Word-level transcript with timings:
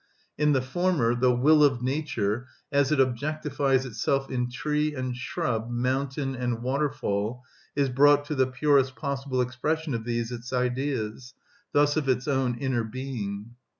In 0.35 0.53
the 0.53 0.63
former 0.63 1.13
the 1.13 1.31
will 1.31 1.63
of 1.63 1.83
nature, 1.83 2.47
as 2.71 2.91
it 2.91 2.97
objectifies 2.97 3.85
itself 3.85 4.31
in 4.31 4.49
tree 4.49 4.95
and 4.95 5.15
shrub, 5.15 5.69
mountain 5.69 6.33
and 6.33 6.63
waterfall, 6.63 7.43
is 7.75 7.89
brought 7.89 8.25
to 8.25 8.33
the 8.33 8.47
purest 8.47 8.95
possible 8.95 9.41
expression 9.41 9.93
of 9.93 10.03
these 10.03 10.31
its 10.31 10.51
Ideas, 10.51 11.35
thus 11.71 11.97
of 11.97 12.09
its 12.09 12.27
own 12.27 12.57
inner 12.57 12.83
being. 12.83 13.51